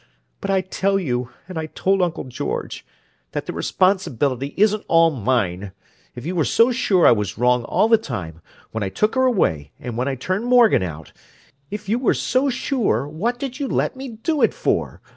But 0.39 0.49
I 0.49 0.61
tell 0.61 0.97
you, 0.99 1.29
and 1.47 1.59
I 1.59 1.67
told 1.67 2.01
Uncle 2.01 2.23
George, 2.23 2.83
that 3.33 3.45
the 3.45 3.53
responsibility 3.53 4.55
isn't 4.57 4.83
all 4.87 5.11
mine! 5.11 5.73
If 6.15 6.25
you 6.25 6.35
were 6.35 6.43
so 6.43 6.71
sure 6.71 7.05
I 7.05 7.11
was 7.11 7.37
wrong 7.37 7.65
all 7.65 7.87
the 7.87 7.99
time—when 7.99 8.81
I 8.81 8.89
took 8.89 9.13
her 9.13 9.25
away, 9.27 9.69
and 9.79 9.95
when 9.97 10.07
I 10.07 10.15
turned 10.15 10.45
Morgan 10.47 10.81
out—if 10.81 11.87
you 11.87 11.99
were 11.99 12.15
so 12.15 12.49
sure, 12.49 13.07
what 13.07 13.37
did 13.37 13.59
you 13.59 13.67
let 13.67 13.95
me 13.95 14.07
do 14.07 14.41
it 14.41 14.55
for? 14.55 15.01